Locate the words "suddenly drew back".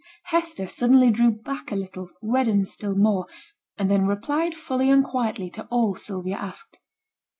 0.65-1.71